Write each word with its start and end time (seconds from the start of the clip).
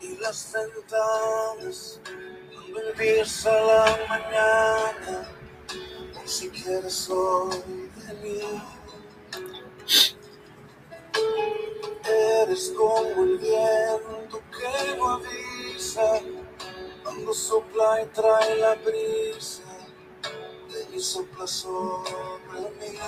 y 0.00 0.16
las 0.18 0.52
ventanas. 0.52 2.00
Cuando 2.70 2.90
empieza 2.90 3.50
la 3.50 3.98
mañana, 4.08 5.28
ni 6.20 6.28
siquiera 6.28 6.90
soy 6.90 7.90
de 7.96 8.14
mí. 8.22 8.62
Eres 12.04 12.72
como 12.76 13.22
el 13.22 13.38
viento 13.38 14.42
que 14.50 14.96
no 14.96 15.12
avisa 15.12 16.20
cuando 17.02 17.32
sopla 17.32 18.02
y 18.02 18.06
trae 18.08 18.56
la 18.56 18.74
brisa 18.74 19.62
de 20.70 20.88
mi 20.90 21.00
sopla 21.00 21.46
sobre 21.46 22.60
mí. 22.80 22.98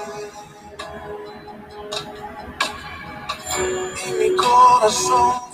Y 4.07 4.13
mi 4.13 4.37
corazón 4.37 5.50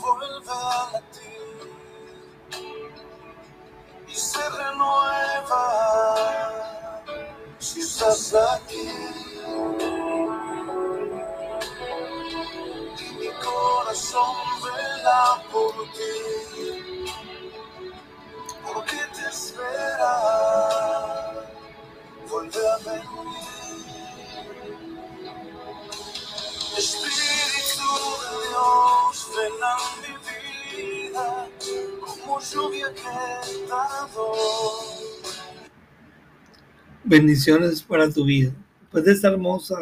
Bendiciones 37.02 37.82
para 37.82 38.10
tu 38.10 38.24
vida. 38.26 38.52
Después 38.80 39.04
de 39.04 39.12
esta 39.12 39.28
hermosa 39.28 39.76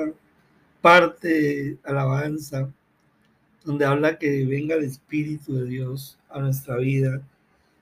parte 0.81 1.79
alabanza, 1.83 2.73
donde 3.65 3.85
habla 3.85 4.19
que 4.19 4.45
venga 4.45 4.77
el 4.77 4.85
Espíritu 4.85 5.57
de 5.57 5.65
Dios 5.65 6.17
a 6.29 6.39
nuestra 6.41 6.77
vida, 6.77 7.23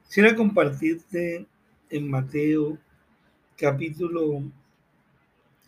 quisiera 0.07 0.35
compartirte 0.35 1.47
en 1.91 2.09
Mateo 2.09 2.79
capítulo 3.59 4.43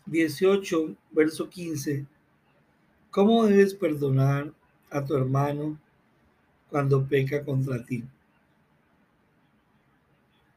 18, 0.07 0.95
verso 1.11 1.47
15, 1.47 2.05
cómo 3.11 3.45
debes 3.45 3.75
perdonar 3.75 4.51
a 4.89 5.05
tu 5.05 5.15
hermano 5.15 5.77
cuando 6.71 7.05
peca 7.05 7.43
contra 7.43 7.85
ti. 7.85 8.03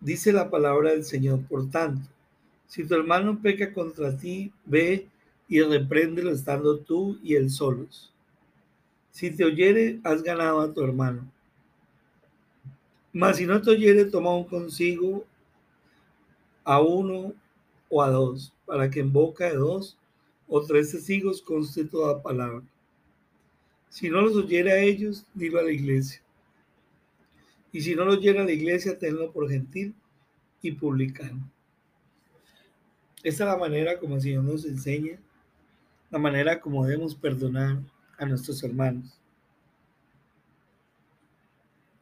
Dice 0.01 0.33
la 0.33 0.49
palabra 0.49 0.91
del 0.91 1.05
Señor, 1.05 1.41
por 1.49 1.69
tanto, 1.71 2.09
si 2.69 2.85
tu 2.85 2.95
hermano 2.95 3.41
peca 3.41 3.73
contra 3.73 4.17
ti, 4.17 4.53
ve 4.65 5.09
y 5.49 5.61
repréndelo 5.63 6.31
estando 6.31 6.79
tú 6.79 7.19
y 7.23 7.35
él 7.35 7.51
solos. 7.51 8.13
Si 9.11 9.31
te 9.31 9.45
oyere, 9.45 9.99
has 10.05 10.23
ganado 10.23 10.61
a 10.61 10.73
tu 10.73 10.83
hermano. 10.83 11.29
Mas 13.13 13.39
si 13.39 13.47
no 13.47 13.61
te 13.61 13.71
oyere, 13.71 14.05
toma 14.05 14.37
un 14.37 14.45
consigo 14.45 15.25
a 16.63 16.81
uno 16.81 17.33
o 17.89 18.03
a 18.03 18.11
dos, 18.11 18.53
para 18.67 18.91
que 18.91 19.01
en 19.01 19.13
boca 19.13 19.47
de 19.47 19.57
dos 19.57 19.97
o 20.47 20.61
tres 20.63 20.93
testigos 20.93 21.43
conste 21.43 21.85
toda 21.85 22.23
palabra. 22.23 22.63
Si 23.89 24.11
no 24.11 24.21
los 24.21 24.37
oyere 24.37 24.73
a 24.73 24.79
ellos, 24.79 25.25
dilo 25.35 25.59
a 25.59 25.63
la 25.63 25.73
iglesia. 25.73 26.21
Y 27.73 27.81
si 27.81 27.95
no 27.95 28.05
lo 28.05 28.13
oyere 28.13 28.41
a 28.41 28.45
la 28.45 28.53
iglesia, 28.53 28.99
tenlo 28.99 29.31
por 29.33 29.49
gentil 29.49 29.95
y 30.63 30.73
publicano. 30.73 31.51
Esta 33.23 33.45
es 33.45 33.51
la 33.51 33.57
manera 33.57 33.99
como 33.99 34.17
el 34.17 34.23
Señor 34.23 34.45
nos 34.45 34.65
enseña, 34.65 35.19
la 36.11 36.19
manera 36.19 36.61
como 36.61 36.87
debemos 36.87 37.15
perdonar 37.15 37.81
a 38.17 38.27
nuestros 38.27 38.63
hermanos. 38.63 39.19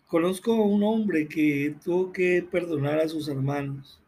Conozco 0.07 0.53
a 0.53 0.65
un 0.65 0.83
hombre 0.85 1.27
que 1.27 1.75
tuvo 1.83 2.13
que 2.13 2.47
perdonar 2.49 3.01
a 3.01 3.09
sus 3.09 3.29
hermanos. 3.29 3.99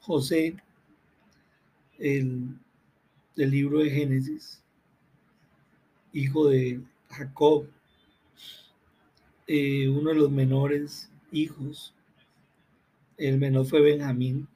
José, 0.00 0.56
el 1.98 2.58
del 3.36 3.50
libro 3.50 3.78
de 3.78 3.90
Génesis, 3.90 4.62
hijo 6.12 6.48
de 6.48 6.80
Jacob, 7.08 7.66
eh, 9.52 9.88
uno 9.88 10.10
de 10.10 10.14
los 10.14 10.30
menores 10.30 11.10
hijos. 11.32 11.92
El 13.16 13.36
menor 13.38 13.66
fue 13.66 13.80
Benjamín, 13.80 14.46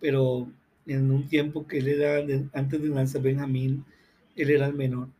pero 0.00 0.48
en 0.84 1.12
un 1.12 1.28
tiempo 1.28 1.64
que 1.64 1.78
él 1.78 1.86
era, 1.86 2.18
antes 2.54 2.82
de 2.82 2.88
nacer 2.88 3.22
Benjamín, 3.22 3.84
él 4.34 4.50
era 4.50 4.66
el 4.66 4.74
menor. 4.74 5.10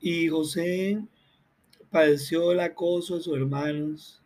Y 0.00 0.26
José 0.26 1.00
padeció 1.92 2.50
el 2.50 2.58
acoso 2.58 3.18
de 3.18 3.22
sus 3.22 3.36
hermanos, 3.36 4.20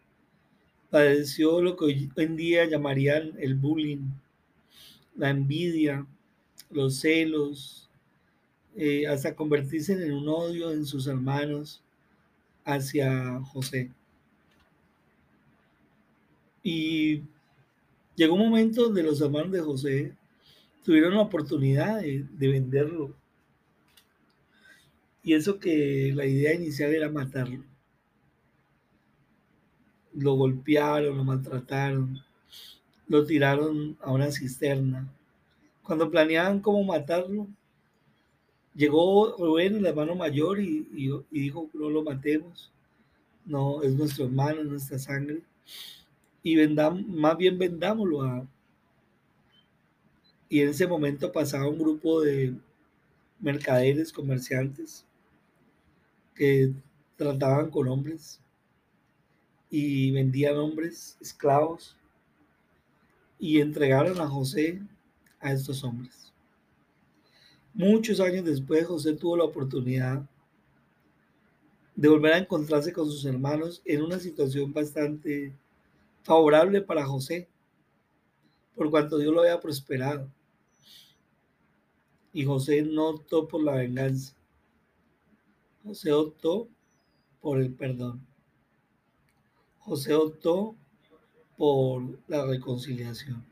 padeció 0.88 1.60
lo 1.60 1.76
que 1.76 1.84
hoy 1.84 2.10
en 2.16 2.34
día 2.34 2.64
llamarían 2.64 3.34
el 3.38 3.56
bullying, 3.56 4.08
la 5.16 5.28
envidia, 5.28 6.06
los 6.70 7.00
celos, 7.00 7.90
eh, 8.74 9.06
hasta 9.06 9.36
convertirse 9.36 9.92
en 9.92 10.14
un 10.14 10.26
odio 10.30 10.72
en 10.72 10.86
sus 10.86 11.06
hermanos 11.06 11.82
hacia 12.64 13.40
José. 13.44 13.90
Y 16.62 17.22
llegó 18.14 18.34
un 18.34 18.50
momento 18.50 18.84
donde 18.84 19.02
los 19.02 19.20
hermanos 19.20 19.52
de 19.52 19.60
José 19.60 20.16
tuvieron 20.84 21.14
la 21.14 21.22
oportunidad 21.22 22.00
de, 22.00 22.24
de 22.30 22.48
venderlo. 22.48 23.14
Y 25.22 25.34
eso 25.34 25.58
que 25.58 26.12
la 26.14 26.26
idea 26.26 26.54
inicial 26.54 26.92
era 26.94 27.08
matarlo. 27.08 27.64
Lo 30.14 30.34
golpearon, 30.34 31.16
lo 31.16 31.24
maltrataron, 31.24 32.22
lo 33.08 33.24
tiraron 33.24 33.96
a 34.00 34.12
una 34.12 34.30
cisterna. 34.30 35.08
Cuando 35.82 36.10
planeaban 36.10 36.60
cómo 36.60 36.82
matarlo, 36.84 37.48
llegó 38.74 39.36
Rubén, 39.36 39.76
el 39.76 39.86
hermano 39.86 40.14
mayor, 40.14 40.60
y, 40.60 40.86
dijo, 41.30 41.68
no 41.74 41.90
lo 41.90 42.02
matemos. 42.02 42.72
No, 43.44 43.82
es 43.82 43.94
nuestro 43.94 44.26
hermano, 44.26 44.60
es 44.60 44.66
nuestra 44.66 44.98
sangre. 44.98 45.42
Y 46.42 46.56
vendam, 46.56 47.04
más 47.08 47.36
bien 47.36 47.58
vendámoslo 47.58 48.22
a... 48.22 48.46
Y 50.48 50.60
en 50.60 50.68
ese 50.68 50.86
momento 50.86 51.32
pasaba 51.32 51.68
un 51.68 51.78
grupo 51.78 52.20
de 52.20 52.54
mercaderes, 53.40 54.12
comerciantes, 54.12 55.04
que 56.34 56.72
trataban 57.16 57.70
con 57.70 57.88
hombres 57.88 58.40
y 59.70 60.10
vendían 60.10 60.56
hombres 60.56 61.16
esclavos 61.20 61.96
y 63.38 63.60
entregaron 63.60 64.20
a 64.20 64.28
José 64.28 64.80
a 65.40 65.52
estos 65.52 65.82
hombres. 65.82 66.31
Muchos 67.74 68.20
años 68.20 68.44
después, 68.44 68.86
José 68.86 69.14
tuvo 69.14 69.36
la 69.36 69.44
oportunidad 69.44 70.22
de 71.94 72.08
volver 72.08 72.34
a 72.34 72.38
encontrarse 72.38 72.92
con 72.92 73.10
sus 73.10 73.24
hermanos 73.24 73.80
en 73.84 74.02
una 74.02 74.18
situación 74.18 74.72
bastante 74.72 75.54
favorable 76.22 76.82
para 76.82 77.06
José, 77.06 77.48
por 78.74 78.90
cuanto 78.90 79.16
Dios 79.16 79.32
lo 79.32 79.40
había 79.40 79.60
prosperado. 79.60 80.28
Y 82.34 82.44
José 82.44 82.82
no 82.82 83.08
optó 83.08 83.48
por 83.48 83.62
la 83.62 83.72
venganza. 83.72 84.34
José 85.84 86.12
optó 86.12 86.68
por 87.40 87.58
el 87.58 87.72
perdón. 87.72 88.24
José 89.78 90.14
optó 90.14 90.76
por 91.56 92.02
la 92.28 92.44
reconciliación. 92.46 93.44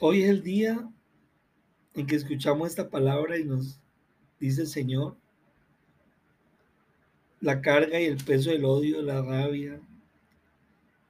Hoy 0.00 0.22
es 0.22 0.30
el 0.30 0.42
día 0.42 0.90
en 1.96 2.06
que 2.06 2.14
escuchamos 2.14 2.68
esta 2.68 2.90
palabra 2.90 3.38
y 3.38 3.44
nos 3.44 3.80
dice 4.38 4.62
el 4.62 4.66
Señor, 4.68 5.16
la 7.40 7.62
carga 7.62 7.98
y 7.98 8.04
el 8.04 8.22
peso 8.22 8.50
del 8.50 8.66
odio, 8.66 9.00
la 9.02 9.22
rabia, 9.22 9.80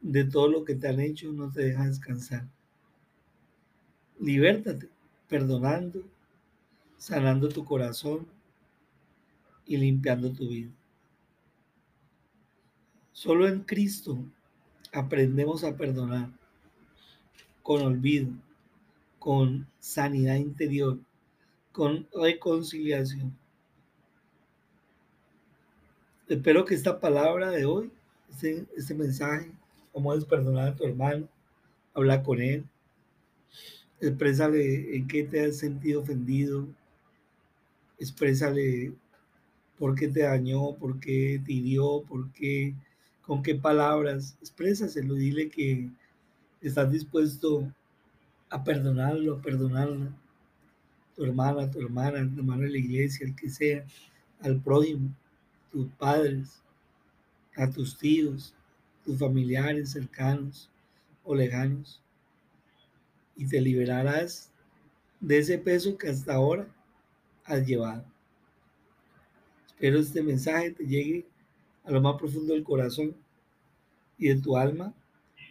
de 0.00 0.24
todo 0.24 0.48
lo 0.48 0.64
que 0.64 0.76
te 0.76 0.88
han 0.88 1.00
hecho 1.00 1.32
no 1.32 1.50
te 1.50 1.62
deja 1.62 1.86
descansar. 1.86 2.46
Libértate, 4.20 4.88
perdonando, 5.28 6.02
sanando 6.96 7.48
tu 7.48 7.64
corazón 7.64 8.26
y 9.66 9.76
limpiando 9.76 10.32
tu 10.32 10.48
vida. 10.48 10.70
Solo 13.12 13.48
en 13.48 13.60
Cristo 13.60 14.18
aprendemos 14.92 15.64
a 15.64 15.76
perdonar 15.76 16.30
con 17.62 17.82
olvido, 17.82 18.30
con 19.26 19.66
sanidad 19.80 20.36
interior, 20.36 21.00
con 21.72 22.06
reconciliación. 22.14 23.36
Espero 26.28 26.64
que 26.64 26.76
esta 26.76 27.00
palabra 27.00 27.50
de 27.50 27.64
hoy, 27.64 27.90
este, 28.30 28.64
este 28.76 28.94
mensaje, 28.94 29.50
cómo 29.90 30.14
es 30.14 30.24
perdonar 30.24 30.68
a 30.68 30.76
tu 30.76 30.84
hermano, 30.84 31.28
hablar 31.92 32.22
con 32.22 32.40
él, 32.40 32.64
exprésale 34.00 34.96
en 34.96 35.08
qué 35.08 35.24
te 35.24 35.44
has 35.44 35.56
sentido 35.56 36.02
ofendido, 36.02 36.68
exprésale 37.98 38.92
por 39.76 39.96
qué 39.96 40.06
te 40.06 40.20
dañó, 40.20 40.76
por 40.76 41.00
qué 41.00 41.42
te 41.44 41.52
hirió, 41.52 42.04
por 42.08 42.30
qué, 42.30 42.76
con 43.22 43.42
qué 43.42 43.56
palabras, 43.56 44.38
exprésaselo, 44.40 45.14
dile 45.14 45.50
que 45.50 45.90
estás 46.60 46.92
dispuesto 46.92 47.68
a 48.56 48.64
perdonarlo, 48.64 49.34
a 49.34 49.42
perdonarla, 49.42 50.10
tu 51.14 51.24
hermana, 51.24 51.70
tu 51.70 51.78
hermana, 51.78 52.26
tu 52.32 52.38
hermano 52.40 52.62
de 52.62 52.70
la 52.70 52.78
iglesia, 52.78 53.26
el 53.26 53.36
que 53.36 53.50
sea, 53.50 53.84
al 54.40 54.58
prójimo, 54.58 55.10
tus 55.70 55.88
padres, 55.98 56.62
a 57.54 57.68
tus 57.70 57.98
tíos, 57.98 58.54
tus 59.04 59.18
familiares 59.18 59.90
cercanos 59.90 60.70
o 61.22 61.34
lejanos, 61.34 62.00
y 63.36 63.46
te 63.46 63.60
liberarás 63.60 64.50
de 65.20 65.38
ese 65.38 65.58
peso 65.58 65.98
que 65.98 66.08
hasta 66.08 66.34
ahora 66.34 66.66
has 67.44 67.66
llevado. 67.66 68.06
Espero 69.66 69.98
este 69.98 70.22
mensaje 70.22 70.70
te 70.70 70.86
llegue 70.86 71.26
a 71.84 71.90
lo 71.90 72.00
más 72.00 72.18
profundo 72.18 72.54
del 72.54 72.64
corazón 72.64 73.14
y 74.16 74.28
de 74.28 74.40
tu 74.40 74.56
alma 74.56 74.94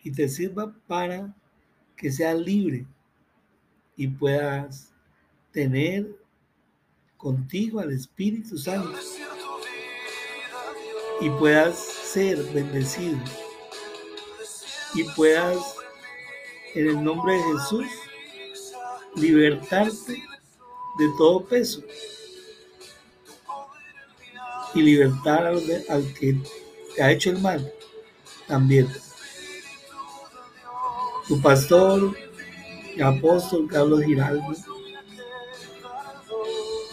y 0.03 0.11
te 0.11 0.27
sirva 0.27 0.75
para 0.87 1.35
que 1.95 2.11
seas 2.11 2.39
libre 2.39 2.87
y 3.97 4.07
puedas 4.07 4.91
tener 5.51 6.07
contigo 7.17 7.79
al 7.79 7.91
Espíritu 7.91 8.57
Santo 8.57 8.97
y 11.21 11.29
puedas 11.31 11.77
ser 11.77 12.37
bendecido 12.53 13.17
y 14.93 15.03
puedas 15.15 15.75
en 16.73 16.87
el 16.87 17.03
nombre 17.03 17.33
de 17.33 17.43
Jesús 17.43 17.87
libertarte 19.15 20.13
de 20.13 21.09
todo 21.17 21.43
peso 21.45 21.81
y 24.73 24.81
libertar 24.81 25.45
al, 25.45 25.61
al 25.89 26.13
que 26.13 26.37
te 26.95 27.01
ha 27.01 27.11
hecho 27.11 27.29
el 27.29 27.39
mal 27.39 27.71
también. 28.47 28.87
Tu 31.27 31.41
pastor 31.41 32.15
apóstol 33.01 33.67
Carlos 33.69 34.03
Giraldo, 34.03 34.53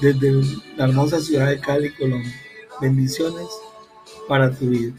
desde 0.00 0.32
la 0.76 0.84
hermosa 0.84 1.20
ciudad 1.20 1.48
de 1.48 1.60
Cali, 1.60 1.94
Colombia. 1.94 2.34
Bendiciones 2.80 3.48
para 4.28 4.50
tu 4.50 4.66
vida. 4.66 4.94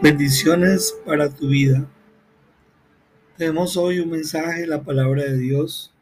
Bendiciones 0.00 0.94
para 1.06 1.30
tu 1.30 1.48
vida. 1.48 1.86
Tenemos 3.38 3.76
hoy 3.78 4.00
un 4.00 4.10
mensaje 4.10 4.60
de 4.60 4.66
la 4.66 4.82
palabra 4.82 5.22
de 5.24 5.38
Dios 5.38 5.93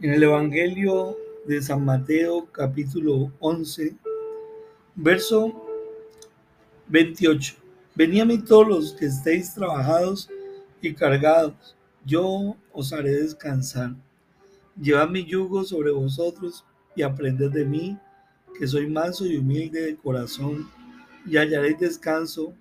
en 0.00 0.12
el 0.12 0.22
Evangelio 0.22 1.16
de 1.44 1.60
San 1.60 1.84
Mateo 1.84 2.46
capítulo 2.52 3.32
11, 3.40 3.96
verso 4.94 5.52
28. 6.86 7.56
Venid 7.96 8.20
a 8.20 8.24
mí 8.24 8.38
todos 8.38 8.68
los 8.68 8.92
que 8.92 9.06
estéis 9.06 9.54
trabajados 9.54 10.30
y 10.80 10.94
cargados, 10.94 11.76
yo 12.04 12.56
os 12.72 12.92
haré 12.92 13.10
descansar. 13.10 13.96
Llevad 14.80 15.08
mi 15.08 15.24
yugo 15.24 15.64
sobre 15.64 15.90
vosotros 15.90 16.64
y 16.94 17.02
aprended 17.02 17.50
de 17.50 17.64
mí, 17.64 17.98
que 18.56 18.68
soy 18.68 18.86
manso 18.86 19.26
y 19.26 19.36
humilde 19.36 19.82
de 19.82 19.96
corazón, 19.96 20.70
y 21.26 21.36
hallaréis 21.36 21.80
descanso 21.80 22.54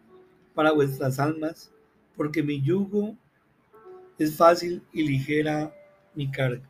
para 0.55 0.71
vuestras 0.71 1.19
almas, 1.19 1.71
porque 2.15 2.41
mi 2.41 2.59
yugo 2.63 3.15
es 4.17 4.35
fácil 4.35 4.81
y 4.91 5.03
ligera 5.03 5.71
mi 6.15 6.31
carga. 6.31 6.67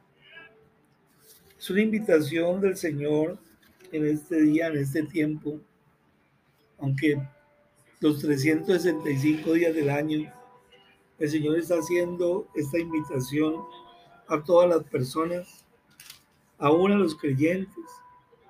Es 1.58 1.70
una 1.72 1.82
invitación 1.82 2.62
del 2.62 2.78
Señor 2.78 3.40
en 3.92 4.06
este 4.06 4.42
día, 4.42 4.68
en 4.68 4.78
este 4.78 5.04
tiempo, 5.04 5.60
aunque 6.78 7.20
los 8.00 8.20
365 8.20 9.54
días 9.54 9.74
del 9.74 9.90
año, 9.90 10.32
el 11.18 11.30
Señor 11.30 11.58
está 11.58 11.76
haciendo 11.76 12.48
esta 12.56 12.78
invitación 12.78 13.56
a 14.28 14.44
todas 14.44 14.70
las 14.70 14.84
personas, 14.84 15.66
aún 16.60 16.92
a 16.92 16.96
los 16.96 17.16
creyentes, 17.16 17.86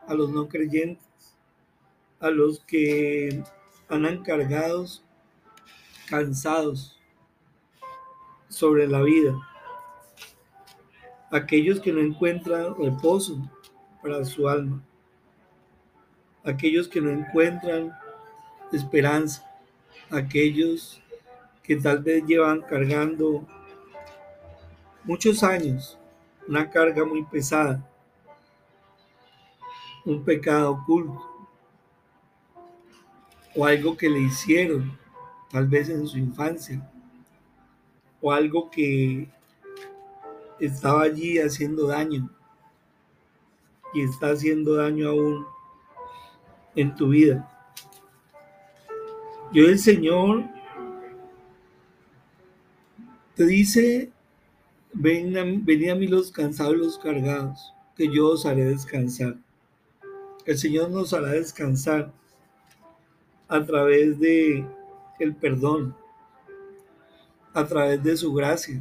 a 0.06 0.14
los 0.14 0.30
no 0.32 0.50
creyentes, 0.50 1.08
a 2.20 2.30
los 2.30 2.60
que 2.62 3.42
andan 3.88 4.22
cargados 4.24 5.06
cansados 6.10 7.00
sobre 8.50 8.88
la 8.88 9.02
vida, 9.02 9.34
aquellos 11.32 11.80
que 11.80 11.92
no 11.92 12.00
encuentran 12.00 12.76
reposo 12.76 13.40
para 14.02 14.24
su 14.26 14.48
alma, 14.48 14.82
aquellos 16.44 16.88
que 16.88 17.02
no 17.02 17.12
encuentran 17.12 17.94
esperanza, 18.72 19.46
aquellos 20.10 21.02
que 21.64 21.76
tal 21.76 22.00
vez 22.00 22.26
llevan 22.26 22.62
cargando 22.62 23.46
muchos 25.04 25.44
años 25.44 25.98
una 26.48 26.70
carga 26.70 27.04
muy 27.04 27.24
pesada, 27.26 27.86
un 30.06 30.24
pecado 30.24 30.72
oculto 30.72 31.28
o 33.54 33.66
algo 33.66 33.98
que 33.98 34.08
le 34.08 34.20
hicieron 34.20 34.98
tal 35.50 35.68
vez 35.68 35.90
en 35.90 36.08
su 36.08 36.18
infancia, 36.18 36.80
o 38.22 38.32
algo 38.32 38.70
que 38.70 39.28
estaba 40.60 41.04
allí 41.04 41.40
haciendo 41.40 41.88
daño 41.88 42.30
y 43.94 44.04
está 44.04 44.32
haciendo 44.32 44.76
daño 44.76 45.10
aún 45.10 45.46
en 46.76 46.96
tu 46.96 47.10
vida. 47.10 47.50
Yo 49.54 49.66
el 49.66 49.80
Señor 49.80 50.44
te 53.36 53.46
dice, 53.46 54.12
ven 54.94 55.38
a, 55.38 55.42
a 55.42 55.96
mí 55.96 56.08
los 56.08 56.32
cansados 56.32 56.76
los 56.76 56.98
cargados, 56.98 57.74
que 57.96 58.12
yo 58.14 58.32
os 58.32 58.46
haré 58.46 58.66
descansar. 58.66 59.38
El 60.46 60.58
Señor 60.58 60.90
nos 60.90 61.14
hará 61.14 61.30
descansar 61.30 62.12
a 63.48 63.64
través 63.64 64.20
de 64.20 64.66
el 65.20 65.36
perdón 65.36 65.96
a 67.54 67.66
través 67.66 68.04
de 68.04 68.16
su 68.16 68.34
gracia, 68.34 68.80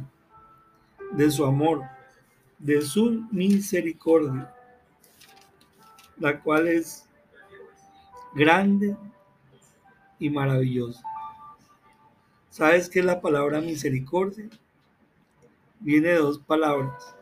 de 1.13 1.31
su 1.31 1.45
amor, 1.45 1.83
de 2.57 2.81
su 2.81 3.25
misericordia, 3.31 4.53
la 6.19 6.39
cual 6.39 6.67
es 6.67 7.07
grande 8.33 8.95
y 10.19 10.29
maravillosa. 10.29 11.01
¿Sabes 12.49 12.89
qué 12.89 12.99
es 12.99 13.05
la 13.05 13.21
palabra 13.21 13.61
misericordia? 13.61 14.49
Viene 15.79 16.09
de 16.09 16.15
dos 16.15 16.39
palabras, 16.39 17.15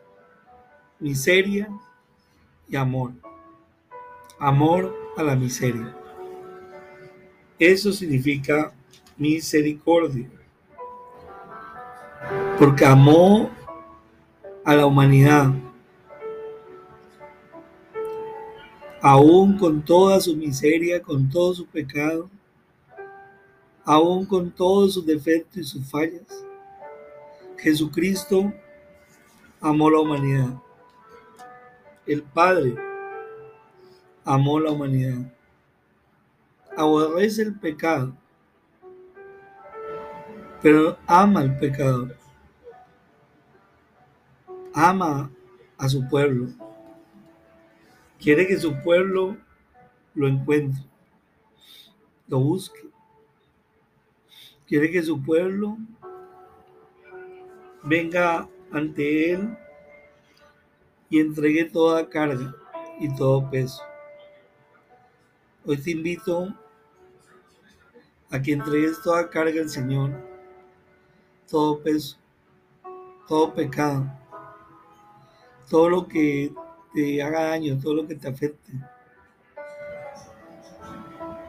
miseria 0.99 1.69
y 2.69 2.75
amor. 2.77 3.11
Amor 4.39 4.95
a 5.17 5.23
la 5.23 5.35
miseria. 5.35 5.95
Eso 7.59 7.91
significa 7.91 8.73
misericordia, 9.17 10.29
porque 12.59 12.85
amó 12.85 13.49
a 14.65 14.75
la 14.75 14.85
humanidad, 14.85 15.53
aún 19.01 19.57
con 19.57 19.85
toda 19.85 20.19
su 20.19 20.35
miseria, 20.35 21.01
con 21.01 21.29
todo 21.29 21.53
su 21.53 21.65
pecado, 21.67 22.29
aún 23.83 24.25
con 24.25 24.51
todos 24.51 24.95
sus 24.95 25.05
defectos 25.05 25.57
y 25.57 25.63
sus 25.63 25.89
fallas. 25.89 26.45
Jesucristo 27.57 28.51
amó 29.61 29.89
la 29.89 29.99
humanidad. 29.99 30.61
El 32.05 32.23
Padre 32.23 32.75
amó 34.23 34.59
la 34.59 34.71
humanidad. 34.71 35.31
Aborrece 36.75 37.43
el 37.43 37.57
pecado 37.57 38.13
pero 40.65 40.97
ama 41.05 41.41
al 41.41 41.59
pecador. 41.59 42.17
Ama 44.75 45.31
a 45.77 45.89
su 45.89 46.07
pueblo. 46.07 46.49
Quiere 48.19 48.45
que 48.45 48.59
su 48.59 48.79
pueblo 48.81 49.37
lo 50.13 50.27
encuentre, 50.27 50.83
lo 52.27 52.39
busque 52.39 52.85
Quiere 54.67 54.89
que 54.89 55.03
su 55.03 55.21
pueblo 55.21 55.77
venga 57.83 58.49
ante 58.71 59.31
Él 59.31 59.55
y 61.07 61.19
entregue 61.19 61.65
toda 61.65 62.09
carga 62.09 62.55
y 62.99 63.15
todo 63.15 63.47
peso. 63.51 63.83
Hoy 65.67 65.77
te 65.77 65.91
invito 65.91 66.47
a 68.31 68.41
que 68.41 68.53
entregues 68.53 68.99
toda 69.03 69.29
carga 69.29 69.61
al 69.61 69.69
Señor, 69.69 70.11
todo 71.47 71.79
peso, 71.83 72.17
todo 73.27 73.53
pecado, 73.53 74.11
todo 75.69 75.89
lo 75.89 76.07
que 76.07 76.53
te 76.93 77.21
haga 77.21 77.49
daño, 77.49 77.79
todo 77.81 77.95
lo 77.95 78.07
que 78.07 78.15
te 78.15 78.27
afecte, 78.27 78.71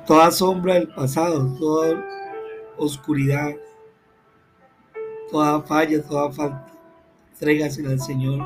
toda 0.07 0.31
sombra 0.31 0.75
del 0.75 0.89
pasado, 0.89 1.55
toda 1.59 2.05
oscuridad, 2.77 3.55
toda 5.31 5.61
falla, 5.63 6.03
toda 6.03 6.31
falta, 6.33 6.73
entrégasela 7.33 7.91
al 7.91 8.01
Señor 8.01 8.41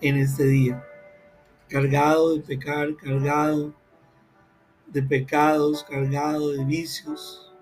en 0.00 0.16
este 0.16 0.44
día, 0.44 0.84
cargado 1.68 2.34
de 2.34 2.40
pecar, 2.40 2.96
cargado 2.96 3.74
de 4.86 5.02
pecados, 5.02 5.84
cargado 5.84 6.52
de 6.52 6.64
vicios, 6.64 7.52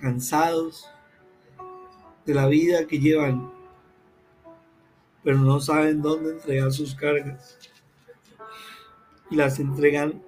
cansados 0.00 0.88
de 2.24 2.34
la 2.34 2.46
vida 2.46 2.86
que 2.86 2.98
llevan, 2.98 3.52
pero 5.24 5.38
no 5.38 5.58
saben 5.58 6.02
dónde 6.02 6.32
entregar 6.32 6.70
sus 6.70 6.94
cargas 6.94 7.58
y 9.30 9.36
las 9.36 9.58
entregan 9.58 10.22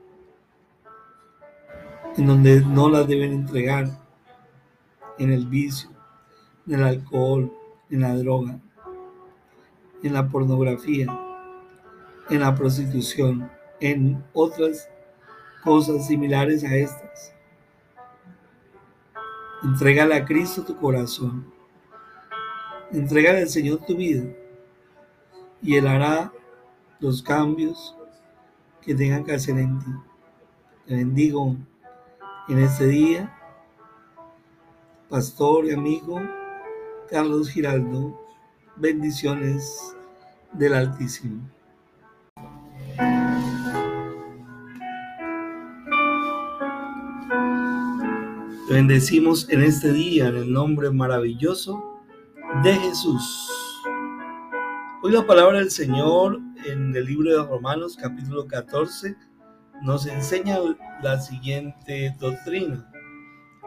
en 2.17 2.27
donde 2.27 2.63
no 2.63 2.89
las 2.89 3.07
deben 3.07 3.33
entregar, 3.33 3.91
en 5.19 5.33
el 5.33 5.47
vicio, 5.47 5.91
en 6.67 6.75
el 6.75 6.83
alcohol, 6.83 7.53
en 7.91 8.01
la 8.01 8.15
droga, 8.17 8.59
en 10.03 10.13
la 10.13 10.29
pornografía, 10.29 11.07
en 12.31 12.41
la 12.41 12.55
prostitución, 12.55 13.51
en 13.81 14.25
otras 14.33 14.89
cosas 15.63 16.07
similares 16.07 16.65
a 16.65 16.75
estas. 16.75 17.35
Entrégale 19.63 20.15
a 20.15 20.25
Cristo 20.25 20.65
tu 20.65 20.77
corazón. 20.77 21.53
Entrégale 22.93 23.41
al 23.41 23.49
Señor 23.49 23.81
tu 23.87 23.97
vida. 23.97 24.25
Y 25.67 25.75
Él 25.75 25.89
hará 25.89 26.33
los 27.01 27.21
cambios 27.21 27.97
que 28.81 28.95
tengan 28.95 29.25
que 29.25 29.35
hacer 29.35 29.59
en 29.59 29.81
ti. 29.81 29.91
Te 30.87 30.95
bendigo 30.95 31.57
en 32.49 32.59
este 32.61 32.87
día. 32.87 33.37
Pastor 35.09 35.67
y 35.67 35.73
amigo 35.73 36.21
Carlos 37.11 37.51
Giraldo. 37.51 38.17
Bendiciones 38.77 39.97
del 40.53 40.75
Altísimo. 40.75 41.43
bendecimos 48.69 49.49
en 49.49 49.63
este 49.63 49.91
día 49.93 50.29
en 50.29 50.37
el 50.37 50.53
nombre 50.53 50.91
maravilloso 50.91 51.83
de 52.63 52.75
Jesús. 52.75 53.56
Hoy 55.07 55.13
la 55.13 55.25
palabra 55.25 55.61
del 55.61 55.71
Señor 55.71 56.41
en 56.65 56.97
el 56.97 57.05
libro 57.05 57.31
de 57.31 57.49
Romanos 57.49 57.97
capítulo 57.97 58.45
14 58.49 59.15
nos 59.81 60.05
enseña 60.05 60.59
la 61.01 61.21
siguiente 61.21 62.13
doctrina. 62.19 62.91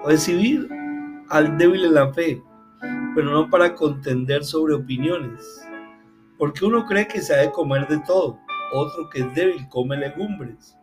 Recibir 0.05 0.67
al 1.29 1.57
débil 1.57 1.85
en 1.85 1.93
la 1.93 2.11
fe, 2.11 2.43
pero 3.15 3.31
no 3.31 3.49
para 3.49 3.73
contender 3.73 4.43
sobre 4.43 4.73
opiniones. 4.73 5.65
Porque 6.37 6.65
uno 6.65 6.85
cree 6.85 7.07
que 7.07 7.21
se 7.21 7.33
ha 7.33 7.37
de 7.37 7.51
comer 7.51 7.87
de 7.87 7.99
todo, 7.99 8.37
otro 8.73 9.09
que 9.09 9.21
es 9.21 9.33
débil 9.33 9.65
come 9.69 9.95
legumbres. 9.95 10.77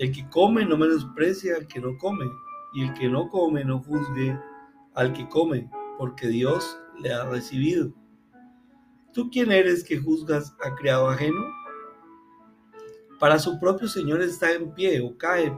El 0.00 0.10
que 0.10 0.28
come 0.28 0.64
no 0.64 0.76
menosprecia 0.76 1.54
al 1.54 1.68
que 1.68 1.78
no 1.78 1.96
come 1.98 2.26
y 2.74 2.82
el 2.82 2.94
que 2.94 3.08
no 3.08 3.28
come 3.28 3.64
no 3.64 3.78
juzgue 3.78 4.36
al 4.94 5.12
que 5.12 5.28
come, 5.28 5.70
porque 5.98 6.26
Dios 6.26 6.80
le 6.98 7.12
ha 7.12 7.24
recibido. 7.26 7.92
¿Tú 9.12 9.30
quién 9.30 9.50
eres 9.50 9.82
que 9.82 9.98
juzgas 9.98 10.54
a 10.62 10.74
criado 10.74 11.08
ajeno? 11.08 11.42
Para 13.18 13.38
su 13.38 13.58
propio 13.58 13.88
Señor 13.88 14.20
está 14.20 14.52
en 14.52 14.72
pie 14.74 15.00
o 15.00 15.16
cae, 15.16 15.56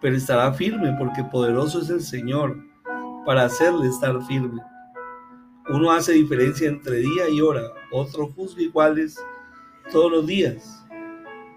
pero 0.00 0.16
estará 0.16 0.52
firme 0.52 0.94
porque 0.98 1.24
poderoso 1.24 1.80
es 1.80 1.90
el 1.90 2.00
Señor 2.00 2.56
para 3.26 3.44
hacerle 3.44 3.88
estar 3.88 4.22
firme. 4.22 4.62
Uno 5.68 5.90
hace 5.90 6.12
diferencia 6.12 6.68
entre 6.68 6.98
día 6.98 7.28
y 7.28 7.40
hora, 7.40 7.62
otro 7.92 8.28
juzga 8.28 8.62
iguales 8.62 9.18
todos 9.90 10.10
los 10.10 10.26
días. 10.26 10.86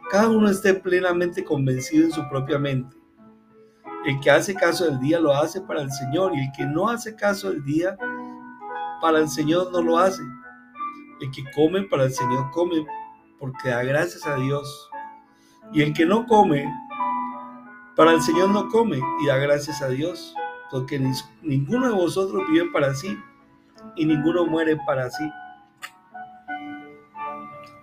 Cada 0.09 0.29
uno 0.29 0.49
esté 0.49 0.73
plenamente 0.73 1.43
convencido 1.43 2.05
en 2.05 2.11
su 2.11 2.27
propia 2.27 2.57
mente. 2.57 2.97
El 4.05 4.19
que 4.19 4.31
hace 4.31 4.55
caso 4.55 4.85
del 4.85 4.99
día 4.99 5.19
lo 5.19 5.31
hace 5.31 5.61
para 5.61 5.83
el 5.83 5.91
Señor 5.91 6.33
y 6.35 6.39
el 6.39 6.51
que 6.57 6.65
no 6.65 6.89
hace 6.89 7.15
caso 7.15 7.51
del 7.51 7.63
día 7.63 7.95
para 8.99 9.19
el 9.19 9.29
Señor 9.29 9.71
no 9.71 9.81
lo 9.81 9.99
hace. 9.99 10.23
El 11.21 11.31
que 11.31 11.43
come 11.51 11.83
para 11.83 12.05
el 12.05 12.11
Señor 12.11 12.49
come 12.51 12.85
porque 13.39 13.69
da 13.69 13.83
gracias 13.83 14.25
a 14.25 14.35
Dios. 14.35 14.89
Y 15.71 15.83
el 15.83 15.93
que 15.93 16.05
no 16.05 16.25
come 16.25 16.65
para 17.95 18.13
el 18.13 18.21
Señor 18.21 18.49
no 18.49 18.67
come 18.69 18.99
y 19.21 19.27
da 19.27 19.37
gracias 19.37 19.81
a 19.81 19.89
Dios. 19.89 20.33
Porque 20.71 20.99
ninguno 21.43 21.87
de 21.87 21.93
vosotros 21.93 22.41
vive 22.49 22.69
para 22.71 22.95
sí 22.95 23.17
y 23.95 24.05
ninguno 24.05 24.45
muere 24.47 24.77
para 24.85 25.11
sí. 25.11 25.29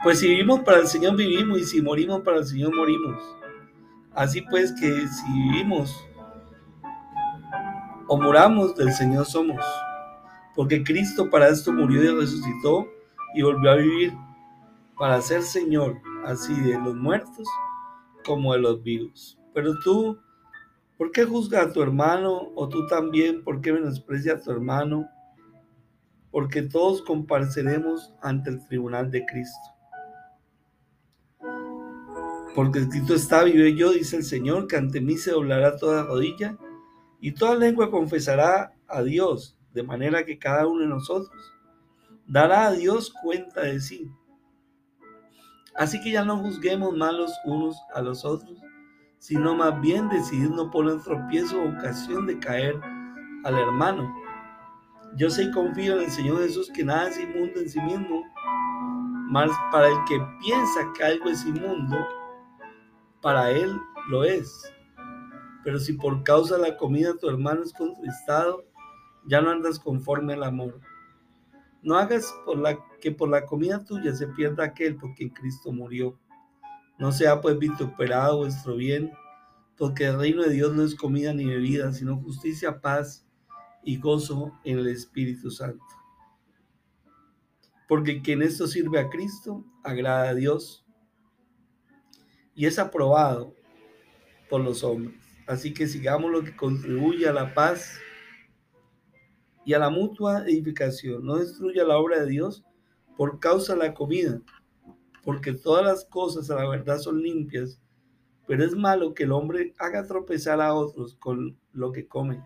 Pues 0.02 0.18
si 0.18 0.28
vivimos 0.28 0.61
para 0.61 0.78
el 0.78 0.88
Señor 0.88 1.16
vivimos 1.16 1.59
y 1.59 1.64
si 1.64 1.80
morimos 1.80 2.23
para 2.23 2.38
el 2.38 2.47
Señor 2.47 2.75
morimos. 2.75 3.23
Así 4.14 4.42
pues 4.42 4.73
que 4.73 5.07
si 5.07 5.33
vivimos 5.33 6.04
o 8.09 8.21
muramos, 8.21 8.75
del 8.75 8.92
Señor 8.92 9.26
somos. 9.26 9.64
Porque 10.57 10.83
Cristo 10.83 11.30
para 11.30 11.49
esto 11.49 11.73
murió 11.73 12.02
y 12.02 12.21
resucitó 12.21 12.88
y 13.35 13.42
volvió 13.42 13.70
a 13.70 13.76
vivir 13.76 14.12
para 14.99 15.20
ser 15.20 15.42
Señor, 15.42 16.00
así 16.25 16.54
de 16.61 16.78
los 16.78 16.94
muertos 16.97 17.47
como 18.25 18.52
de 18.52 18.61
los 18.61 18.82
vivos. 18.82 19.38
Pero 19.54 19.78
tú, 19.78 20.18
¿por 20.97 21.12
qué 21.12 21.25
juzgas 21.25 21.66
a 21.66 21.73
tu 21.73 21.82
hermano? 21.82 22.50
O 22.54 22.68
tú 22.68 22.87
también, 22.87 23.42
¿por 23.44 23.61
qué 23.61 23.73
menosprecias 23.73 24.40
a 24.40 24.44
tu 24.44 24.50
hermano? 24.50 25.08
Porque 26.30 26.62
todos 26.62 27.02
compareceremos 27.02 28.14
ante 28.23 28.50
el 28.50 28.66
tribunal 28.66 29.11
de 29.11 29.25
Cristo. 29.25 29.78
Porque 32.54 32.80
escrito 32.80 33.14
está, 33.14 33.44
vive 33.44 33.75
yo, 33.75 33.92
dice 33.92 34.16
el 34.16 34.25
Señor, 34.25 34.66
que 34.66 34.76
ante 34.76 35.00
mí 35.00 35.16
se 35.16 35.30
doblará 35.30 35.76
toda 35.76 36.02
rodilla 36.02 36.56
y 37.20 37.32
toda 37.32 37.54
lengua 37.54 37.90
confesará 37.90 38.75
a 38.88 39.02
Dios, 39.02 39.56
de 39.73 39.82
manera 39.82 40.25
que 40.25 40.38
cada 40.38 40.66
uno 40.66 40.80
de 40.80 40.88
nosotros 40.88 41.30
dará 42.28 42.66
a 42.66 42.73
Dios 42.73 43.12
cuenta 43.23 43.62
de 43.62 43.80
sí. 43.80 44.11
Así 45.75 46.00
que 46.00 46.12
ya 46.12 46.25
no 46.25 46.38
juzguemos 46.38 46.97
más 46.97 47.12
los 47.14 47.32
unos 47.44 47.80
a 47.94 48.02
los 48.02 48.25
otros, 48.25 48.58
sino 49.18 49.54
más 49.54 49.80
bien 49.80 50.08
decidir 50.08 50.50
no 50.50 50.70
poner 50.70 51.00
tropiezo 51.02 51.61
o 51.61 51.70
ocasión 51.70 52.26
de 52.26 52.38
caer 52.38 52.78
al 53.44 53.58
hermano. 53.58 54.14
Yo 55.16 55.30
sé 55.30 55.44
y 55.44 55.50
confío 55.52 55.97
en 55.97 56.04
el 56.04 56.11
Señor 56.11 56.38
Jesús 56.42 56.70
que 56.75 56.85
nada 56.85 57.08
es 57.08 57.18
inmundo 57.18 57.61
en 57.61 57.68
sí 57.68 57.80
mismo, 57.80 58.25
más 59.30 59.50
para 59.73 59.88
el 59.88 59.97
que 60.06 60.20
piensa 60.40 60.92
que 60.97 61.04
algo 61.04 61.30
es 61.30 61.44
inmundo, 61.47 61.97
para 63.23 63.50
él 63.50 63.75
lo 64.11 64.25
es. 64.25 64.70
Pero 65.64 65.78
si 65.78 65.94
por 65.94 66.23
causa 66.25 66.56
de 66.56 66.70
la 66.70 66.76
comida 66.76 67.16
tu 67.16 67.28
hermano 67.28 67.62
es 67.62 67.73
contristado, 67.73 68.64
ya 69.26 69.40
no 69.40 69.50
andas 69.50 69.78
conforme 69.78 70.35
al 70.35 70.44
amor. 70.44 70.80
No 71.88 71.97
hagas 71.97 72.35
por 72.45 72.59
la, 72.59 72.78
que 73.00 73.12
por 73.12 73.30
la 73.30 73.47
comida 73.47 73.83
tuya 73.83 74.14
se 74.14 74.26
pierda 74.26 74.62
aquel 74.62 74.97
por 74.97 75.14
quien 75.14 75.30
Cristo 75.30 75.73
murió. 75.73 76.21
No 76.99 77.12
sea 77.12 77.40
pues 77.40 77.59
vituperado 77.59 78.37
vuestro 78.37 78.76
bien, 78.76 79.11
porque 79.75 80.04
el 80.04 80.18
reino 80.18 80.42
de 80.42 80.50
Dios 80.50 80.75
no 80.75 80.83
es 80.83 80.95
comida 80.95 81.33
ni 81.33 81.47
bebida, 81.47 81.90
sino 81.95 82.21
justicia, 82.21 82.83
paz 82.83 83.26
y 83.83 83.97
gozo 83.97 84.52
en 84.64 84.80
el 84.80 84.88
Espíritu 84.88 85.50
Santo. 85.50 85.83
Porque 87.88 88.21
quien 88.21 88.42
esto 88.42 88.66
sirve 88.66 89.00
a 89.00 89.09
Cristo, 89.09 89.64
agrada 89.83 90.28
a 90.28 90.35
Dios 90.35 90.85
y 92.54 92.66
es 92.66 92.78
aprobado 92.78 93.54
por 94.50 94.61
los 94.61 94.85
hombres. 94.85 95.16
Así 95.47 95.73
que 95.73 95.87
sigamos 95.87 96.30
lo 96.30 96.45
que 96.45 96.54
contribuye 96.54 97.26
a 97.26 97.33
la 97.33 97.54
paz 97.54 97.99
y 99.69 99.75
a 99.75 99.79
la 99.79 99.91
mutua 99.91 100.45
edificación. 100.47 101.27
No 101.27 101.37
destruya 101.37 101.85
la 101.85 101.99
obra 101.99 102.21
de 102.21 102.31
Dios 102.31 102.65
por 103.19 103.39
causa 103.39 103.75
de 103.75 103.81
la 103.81 103.93
comida, 103.93 104.41
porque 105.23 105.53
todas 105.53 105.85
las 105.85 106.07
cosas 106.07 106.51
a 106.51 106.55
la 106.55 106.67
verdad 106.67 106.97
son 106.97 107.21
limpias, 107.21 107.79
pero 108.47 108.65
es 108.65 108.75
malo 108.75 109.13
que 109.13 109.25
el 109.25 109.33
hombre 109.33 109.75
haga 109.77 110.07
tropezar 110.07 110.63
a 110.63 110.73
otros 110.73 111.17
con 111.17 111.59
lo 111.75 111.93
que 111.93 112.09
come. 112.09 112.43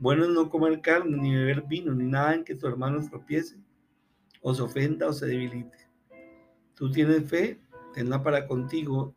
Bueno 0.00 0.24
es 0.24 0.30
no 0.30 0.50
comer 0.50 0.80
carne, 0.80 1.16
ni 1.16 1.36
beber 1.36 1.62
vino, 1.68 1.94
ni 1.94 2.06
nada 2.06 2.34
en 2.34 2.42
que 2.42 2.56
tu 2.56 2.66
hermano 2.66 2.98
tropiece, 3.08 3.56
o 4.42 4.52
se 4.52 4.62
ofenda 4.62 5.06
o 5.06 5.12
se 5.12 5.26
debilite. 5.26 5.88
Tú 6.74 6.90
tienes 6.90 7.30
fe, 7.30 7.60
tenla 7.94 8.24
para 8.24 8.48
contigo 8.48 9.14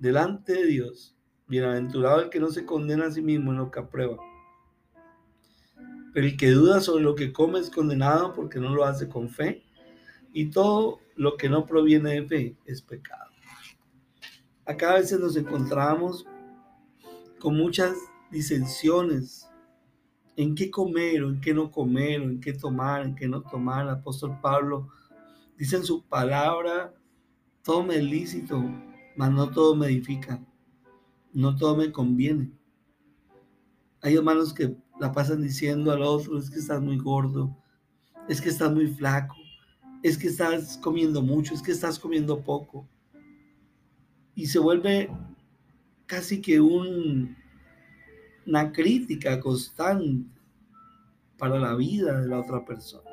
delante 0.00 0.54
de 0.54 0.66
Dios. 0.66 1.16
Bienaventurado 1.46 2.20
el 2.20 2.30
que 2.30 2.40
no 2.40 2.48
se 2.48 2.66
condena 2.66 3.06
a 3.06 3.12
sí 3.12 3.22
mismo 3.22 3.52
en 3.52 3.58
lo 3.58 3.70
que 3.70 3.78
aprueba. 3.78 4.33
Pero 6.14 6.28
el 6.28 6.36
que 6.36 6.50
duda 6.52 6.80
sobre 6.80 7.02
lo 7.02 7.16
que 7.16 7.32
come 7.32 7.58
es 7.58 7.68
condenado 7.68 8.32
porque 8.34 8.60
no 8.60 8.72
lo 8.72 8.84
hace 8.84 9.08
con 9.08 9.28
fe. 9.28 9.64
Y 10.32 10.50
todo 10.50 11.00
lo 11.16 11.36
que 11.36 11.48
no 11.48 11.66
proviene 11.66 12.20
de 12.20 12.26
fe 12.26 12.56
es 12.64 12.80
pecado. 12.80 13.32
Acá 14.64 14.92
a 14.92 14.94
veces 14.94 15.18
nos 15.18 15.36
encontramos 15.36 16.24
con 17.40 17.56
muchas 17.56 17.96
disensiones 18.30 19.50
en 20.36 20.54
qué 20.54 20.70
comer 20.70 21.24
o 21.24 21.30
en 21.30 21.40
qué 21.40 21.52
no 21.52 21.70
comer 21.70 22.22
en 22.22 22.40
qué 22.40 22.52
tomar, 22.52 23.02
en 23.02 23.16
qué 23.16 23.26
no 23.26 23.42
tomar. 23.42 23.84
El 23.84 23.90
apóstol 23.90 24.38
Pablo 24.40 24.88
dice 25.58 25.76
en 25.76 25.84
su 25.84 26.04
palabra, 26.04 26.94
todo 27.64 27.82
me 27.82 27.96
es 27.96 28.04
lícito, 28.04 28.62
mas 29.16 29.32
no 29.32 29.50
todo 29.50 29.74
me 29.74 29.86
edifica, 29.86 30.40
no 31.32 31.56
todo 31.56 31.76
me 31.76 31.90
conviene. 31.90 32.52
Hay 34.00 34.14
hermanos 34.14 34.54
que 34.54 34.76
la 35.00 35.12
pasan 35.12 35.42
diciendo 35.42 35.92
al 35.92 36.02
otro, 36.02 36.38
es 36.38 36.50
que 36.50 36.58
estás 36.58 36.80
muy 36.80 36.98
gordo, 36.98 37.56
es 38.28 38.40
que 38.40 38.48
estás 38.48 38.72
muy 38.72 38.88
flaco, 38.88 39.36
es 40.02 40.18
que 40.18 40.28
estás 40.28 40.78
comiendo 40.78 41.22
mucho, 41.22 41.54
es 41.54 41.62
que 41.62 41.72
estás 41.72 41.98
comiendo 41.98 42.40
poco 42.40 42.86
y 44.34 44.46
se 44.46 44.58
vuelve 44.58 45.10
casi 46.06 46.40
que 46.40 46.60
un, 46.60 47.36
una 48.46 48.72
crítica 48.72 49.40
constante 49.40 50.28
para 51.38 51.58
la 51.58 51.74
vida 51.74 52.20
de 52.20 52.28
la 52.28 52.40
otra 52.40 52.64
persona. 52.64 53.10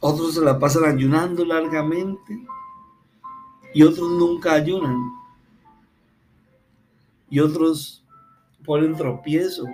Otros 0.00 0.34
se 0.34 0.42
la 0.42 0.58
pasan 0.58 0.84
ayunando 0.84 1.44
largamente 1.44 2.46
y 3.74 3.82
otros 3.82 4.10
nunca 4.10 4.52
ayunan. 4.52 4.96
Y 7.28 7.40
otros 7.40 8.05
ponen 8.66 8.96
tropiezo 8.96 9.64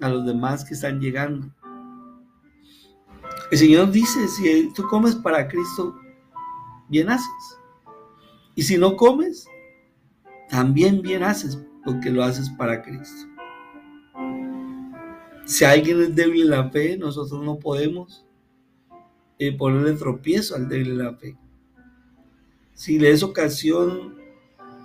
a 0.00 0.08
los 0.08 0.24
demás 0.24 0.64
que 0.64 0.74
están 0.74 1.00
llegando. 1.00 1.52
El 3.50 3.58
Señor 3.58 3.90
dice, 3.90 4.28
si 4.28 4.72
tú 4.72 4.86
comes 4.88 5.16
para 5.16 5.48
Cristo, 5.48 5.96
bien 6.88 7.10
haces. 7.10 7.58
Y 8.54 8.62
si 8.62 8.78
no 8.78 8.96
comes, 8.96 9.46
también 10.48 11.02
bien 11.02 11.22
haces 11.22 11.58
porque 11.84 12.10
lo 12.10 12.22
haces 12.22 12.48
para 12.50 12.82
Cristo. 12.82 13.26
Si 15.44 15.64
alguien 15.64 16.00
es 16.00 16.14
débil 16.14 16.42
en 16.42 16.50
la 16.50 16.70
fe, 16.70 16.96
nosotros 16.96 17.42
no 17.42 17.58
podemos 17.58 18.24
eh, 19.38 19.56
ponerle 19.56 19.94
tropiezo 19.94 20.54
al 20.54 20.68
débil 20.68 20.92
en 20.92 20.98
la 20.98 21.14
fe. 21.14 21.36
Si 22.74 22.98
le 22.98 23.10
es 23.10 23.22
ocasión 23.22 24.16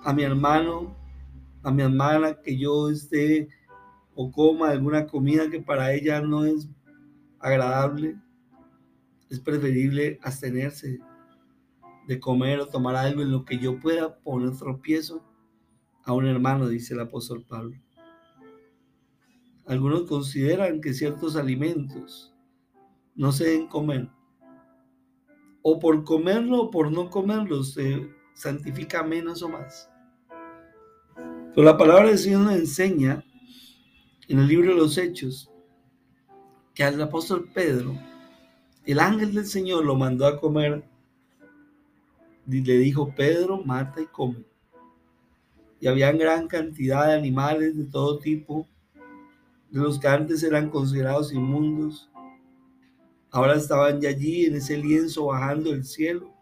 a 0.04 0.12
mi 0.12 0.24
hermano, 0.24 0.96
a 1.66 1.72
mi 1.72 1.82
hermana, 1.82 2.40
que 2.42 2.56
yo 2.56 2.90
esté 2.90 3.50
o 4.14 4.32
coma 4.32 4.70
alguna 4.70 5.08
comida 5.08 5.50
que 5.50 5.60
para 5.60 5.94
ella 5.94 6.22
no 6.22 6.46
es 6.46 6.70
agradable, 7.40 8.16
es 9.32 9.40
preferible 9.40 10.20
abstenerse 10.22 11.00
de 12.08 12.20
comer 12.20 12.60
o 12.60 12.68
tomar 12.68 12.96
algo 12.96 13.24
en 13.24 13.32
lo 13.32 13.46
que 13.46 13.58
yo 13.58 13.80
pueda 13.80 14.20
poner 14.20 14.56
tropiezo 14.56 15.26
a 16.04 16.14
un 16.14 16.28
hermano, 16.28 16.68
dice 16.68 16.94
el 16.94 17.00
apóstol 17.00 17.44
Pablo. 17.44 17.76
Algunos 19.66 20.04
consideran 20.04 20.82
que 20.82 20.94
ciertos 20.94 21.36
alimentos 21.36 22.32
no 23.16 23.32
se 23.32 23.46
deben 23.46 23.68
comer. 23.68 24.08
O 25.64 25.80
por 25.80 26.04
comerlo 26.04 26.62
o 26.62 26.70
por 26.70 26.92
no 26.92 27.10
comerlo 27.10 27.64
se 27.64 28.08
santifica 28.36 29.02
menos 29.02 29.42
o 29.42 29.50
más. 29.50 29.90
Pero 31.56 31.64
la 31.64 31.78
palabra 31.78 32.10
del 32.10 32.18
Señor 32.18 32.42
nos 32.42 32.56
enseña 32.56 33.24
en 34.28 34.40
el 34.40 34.48
libro 34.48 34.74
de 34.74 34.78
los 34.78 34.98
Hechos 34.98 35.50
que 36.74 36.84
al 36.84 37.02
apóstol 37.02 37.50
Pedro, 37.54 37.98
el 38.86 39.00
ángel 39.00 39.34
del 39.34 39.46
Señor 39.46 39.86
lo 39.86 39.96
mandó 39.96 40.28
a 40.28 40.38
comer 40.38 40.84
y 42.46 42.60
le 42.60 42.78
dijo, 42.80 43.16
Pedro, 43.16 43.64
mata 43.64 44.02
y 44.02 44.06
come. 44.08 44.44
Y 45.80 45.88
había 45.88 46.12
gran 46.12 46.50
cantidad 46.50 47.08
de 47.08 47.14
animales 47.14 47.78
de 47.78 47.86
todo 47.86 48.20
tipo, 48.20 48.68
de 49.72 49.80
los 49.80 49.98
que 49.98 50.10
antes 50.10 50.44
eran 50.44 50.70
considerados 50.70 51.32
inmundos. 51.32 52.10
Ahora 53.32 53.56
estaban 53.56 54.02
ya 54.02 54.10
allí 54.10 54.46
en 54.46 54.56
ese 54.56 54.78
lienzo 54.78 55.28
bajando 55.28 55.72
del 55.72 55.86
cielo, 55.86 56.34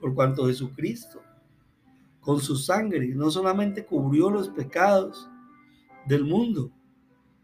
por 0.00 0.14
cuanto 0.14 0.46
Jesucristo, 0.46 1.22
con 2.22 2.40
su 2.40 2.56
sangre, 2.56 3.08
no 3.08 3.30
solamente 3.30 3.84
cubrió 3.84 4.30
los 4.30 4.48
pecados 4.48 5.28
del 6.06 6.24
mundo, 6.24 6.70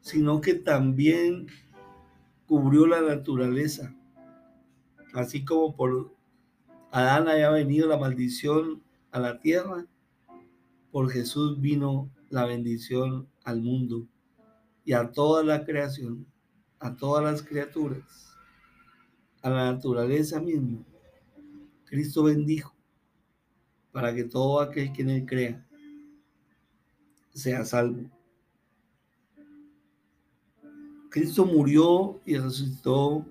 sino 0.01 0.41
que 0.41 0.55
también 0.55 1.49
cubrió 2.47 2.87
la 2.87 3.03
naturaleza, 3.03 3.95
así 5.13 5.45
como 5.45 5.75
por 5.75 6.15
Adán 6.93 7.29
haya 7.29 7.51
venido 7.51 7.89
la 7.89 7.99
maldición 7.99 8.83
a 9.11 9.19
la 9.19 9.41
tierra, 9.41 9.85
por 10.93 11.11
Jesús 11.11 11.61
vino 11.61 12.09
la 12.31 12.47
bendición 12.47 13.29
al 13.45 13.61
mundo 13.61 14.07
y 14.85 14.93
a 14.93 15.11
toda 15.11 15.43
la 15.43 15.65
creación, 15.65 16.25
a 16.79 16.95
todas 16.95 17.25
las 17.25 17.43
criaturas, 17.43 18.33
a 19.43 19.51
la 19.51 19.73
naturaleza 19.73 20.41
misma. 20.41 20.85
Cristo 21.85 22.23
bendijo 22.23 22.78
para 23.93 24.15
que 24.15 24.25
todo 24.25 24.61
aquel 24.61 24.93
que 24.93 25.03
en 25.03 25.11
él 25.11 25.27
crea 25.27 25.65
sea 27.33 27.65
salvo. 27.65 28.11
Cristo 31.11 31.47
murió 31.47 32.21
y 32.27 32.37
resucitó 32.37 33.25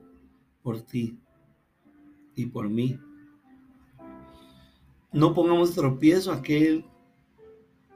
por 0.63 0.81
ti 0.81 1.17
y 2.35 2.45
por 2.47 2.69
mí. 2.69 2.99
No 5.11 5.33
pongamos 5.33 5.73
tropiezo 5.73 6.31
a 6.31 6.37
aquel 6.37 6.85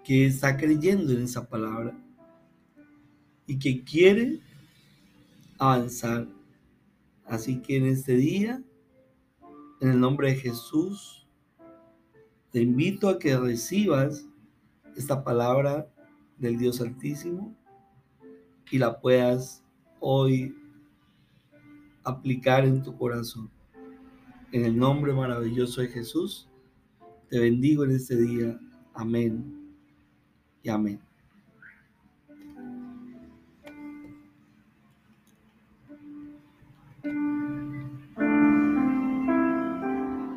que 0.03 0.25
está 0.25 0.57
creyendo 0.57 1.13
en 1.13 1.23
esa 1.23 1.47
palabra 1.47 1.97
y 3.47 3.57
que 3.57 3.83
quiere 3.83 4.39
avanzar. 5.57 6.27
Así 7.25 7.61
que 7.61 7.77
en 7.77 7.85
este 7.85 8.15
día, 8.15 8.63
en 9.79 9.89
el 9.89 9.99
nombre 9.99 10.29
de 10.29 10.35
Jesús, 10.35 11.20
te 12.51 12.61
invito 12.61 13.07
a 13.09 13.17
que 13.17 13.37
recibas 13.37 14.27
esta 14.95 15.23
palabra 15.23 15.87
del 16.37 16.57
Dios 16.57 16.81
Altísimo 16.81 17.55
y 18.69 18.77
la 18.77 18.99
puedas 18.99 19.63
hoy 19.99 20.55
aplicar 22.03 22.65
en 22.65 22.83
tu 22.83 22.97
corazón. 22.97 23.49
En 24.51 24.65
el 24.65 24.77
nombre 24.77 25.13
maravilloso 25.13 25.81
de 25.81 25.87
Jesús. 25.87 26.49
Te 27.29 27.39
bendigo 27.39 27.85
en 27.85 27.91
este 27.91 28.17
día. 28.17 28.59
Amén 28.93 29.73
y 30.61 30.69
amén. 30.69 31.10